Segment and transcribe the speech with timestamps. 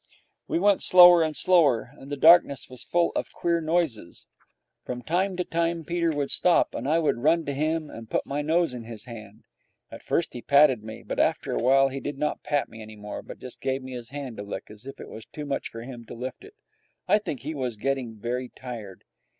[0.47, 4.25] We went slower and slower, and the darkness was full of queer noises.
[4.83, 8.25] From time to time Peter would stop, and I would run to him and put
[8.25, 9.43] my nose in his hand.
[9.91, 12.95] At first he patted me, but after a while he did not pat me any
[12.95, 15.69] more, but just gave me his hand to lick, as if it was too much
[15.69, 16.55] for him to lift it.
[17.07, 19.03] I think he was getting very tired.